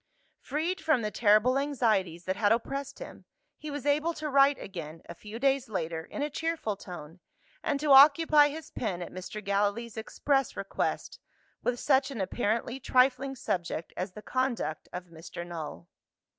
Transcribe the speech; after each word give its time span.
Freed 0.39 0.81
from 0.83 1.03
the 1.03 1.11
terrible 1.11 1.59
anxieties 1.59 2.23
that 2.25 2.35
had 2.35 2.51
oppressed 2.51 2.97
him, 2.97 3.25
he 3.55 3.69
was 3.69 3.85
able 3.85 4.15
to 4.15 4.31
write 4.31 4.57
again, 4.57 5.03
a 5.07 5.13
few 5.13 5.37
days 5.37 5.69
later, 5.69 6.05
in 6.05 6.23
a 6.23 6.29
cheerful 6.31 6.75
tone, 6.75 7.19
and 7.61 7.79
to 7.79 7.91
occupy 7.91 8.47
his 8.49 8.71
pen 8.71 9.03
at 9.03 9.11
Mr. 9.11 9.43
Gallilee's 9.45 9.97
express 9.97 10.57
request, 10.57 11.19
with 11.61 11.79
such 11.79 12.09
an 12.09 12.19
apparently 12.19 12.79
trifling 12.79 13.35
subject 13.35 13.93
as 13.95 14.13
the 14.13 14.23
conduct 14.23 14.89
of 14.91 15.05
Mr. 15.09 15.45
Null. 15.45 15.87